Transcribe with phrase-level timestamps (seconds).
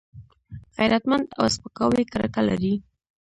[0.77, 2.73] غیرتمند له سپکاوي کرکه لري